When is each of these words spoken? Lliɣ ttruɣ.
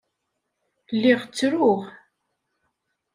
Lliɣ 0.95 1.21
ttruɣ. 1.25 1.81